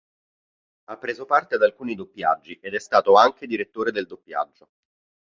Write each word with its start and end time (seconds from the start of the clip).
Ha 0.85 0.97
preso 0.97 1.25
parte 1.25 1.53
ad 1.53 1.61
alcuni 1.61 1.93
doppiaggi 1.93 2.57
ed 2.59 2.73
è 2.73 2.79
stato 2.79 3.15
anche 3.17 3.45
direttore 3.45 3.91
del 3.91 4.07
doppiaggio. 4.07 4.69